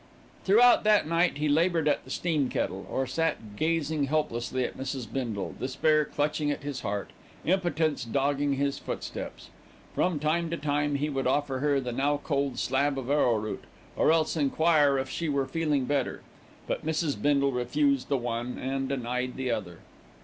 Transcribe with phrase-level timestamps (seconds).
[0.45, 5.05] Throughout that night he laboured at the steam kettle, or sat gazing helplessly at Mrs.
[5.05, 7.11] Bindle, despair clutching at his heart,
[7.45, 9.51] impotence dogging his footsteps.
[9.93, 13.63] From time to time he would offer her the now cold slab of arrowroot,
[13.95, 16.23] or else enquire if she were feeling better;
[16.65, 17.21] but Mrs.
[17.21, 19.81] Bindle refused the one and denied the other.